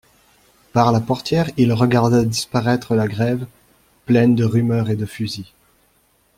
Par 0.73 0.91
la 0.91 0.99
portière 0.99 1.51
il 1.57 1.71
regarda 1.73 2.25
disparaître 2.25 2.95
la 2.95 3.07
Grève, 3.07 3.45
pleine 4.07 4.33
de 4.33 4.43
rumeurs 4.45 4.89
et 4.89 4.95
de 4.95 5.05
fusils. 5.05 5.51